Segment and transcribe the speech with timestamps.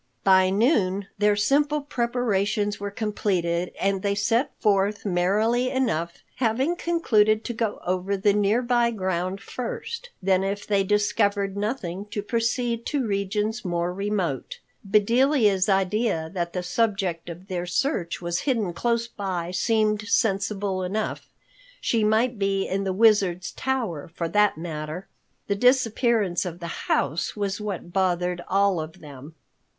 [0.23, 7.43] By noon their simple preparations were completed and they set forth merrily enough, having concluded
[7.43, 13.05] to go over the nearby ground first, then if they discovered nothing to proceed to
[13.05, 14.57] regions more remote.
[14.83, 21.29] Bedelia's idea that the subject of their search was hidden close by seemed sensible enough.
[21.79, 25.07] She might be in the Wizard's tower for that matter.
[25.45, 29.35] The disappearance of the house was what bothered all of them.